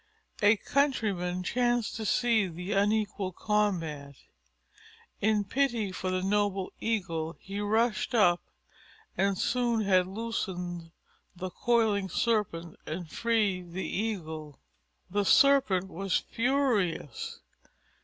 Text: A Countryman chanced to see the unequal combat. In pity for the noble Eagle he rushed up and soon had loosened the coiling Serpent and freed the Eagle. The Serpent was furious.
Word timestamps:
A 0.41 0.57
Countryman 0.57 1.43
chanced 1.43 1.95
to 1.97 2.07
see 2.07 2.47
the 2.47 2.71
unequal 2.71 3.31
combat. 3.33 4.15
In 5.19 5.43
pity 5.43 5.91
for 5.91 6.09
the 6.09 6.23
noble 6.23 6.71
Eagle 6.79 7.35
he 7.39 7.59
rushed 7.59 8.15
up 8.15 8.41
and 9.15 9.37
soon 9.37 9.81
had 9.81 10.07
loosened 10.07 10.89
the 11.35 11.51
coiling 11.51 12.09
Serpent 12.09 12.77
and 12.87 13.11
freed 13.11 13.73
the 13.73 13.85
Eagle. 13.85 14.59
The 15.11 15.23
Serpent 15.23 15.87
was 15.87 16.17
furious. 16.17 17.39